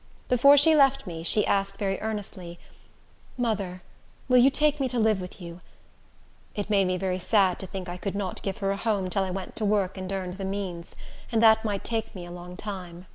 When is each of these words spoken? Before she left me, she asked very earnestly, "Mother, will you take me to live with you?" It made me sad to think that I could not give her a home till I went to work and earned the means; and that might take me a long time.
Before 0.29 0.57
she 0.57 0.75
left 0.75 1.05
me, 1.05 1.21
she 1.21 1.45
asked 1.45 1.77
very 1.77 2.01
earnestly, 2.01 2.57
"Mother, 3.37 3.83
will 4.27 4.39
you 4.39 4.49
take 4.49 4.79
me 4.79 4.89
to 4.89 4.97
live 4.97 5.21
with 5.21 5.39
you?" 5.39 5.61
It 6.55 6.71
made 6.71 6.87
me 6.87 7.17
sad 7.19 7.59
to 7.59 7.67
think 7.67 7.85
that 7.85 7.91
I 7.91 7.97
could 7.97 8.15
not 8.15 8.41
give 8.41 8.57
her 8.65 8.71
a 8.71 8.77
home 8.77 9.11
till 9.11 9.21
I 9.23 9.29
went 9.29 9.55
to 9.57 9.63
work 9.63 9.99
and 9.99 10.11
earned 10.11 10.37
the 10.39 10.43
means; 10.43 10.95
and 11.31 11.39
that 11.43 11.63
might 11.63 11.83
take 11.83 12.15
me 12.15 12.25
a 12.25 12.31
long 12.31 12.57
time. 12.57 13.05